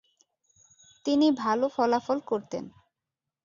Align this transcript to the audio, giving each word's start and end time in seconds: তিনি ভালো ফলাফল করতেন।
তিনি 1.05 1.27
ভালো 1.41 1.65
ফলাফল 1.67 2.17
করতেন। 2.21 2.63